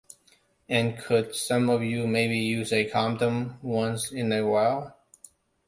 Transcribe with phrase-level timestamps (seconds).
[0.67, 4.97] And could some of you maybe use a condom once in a while?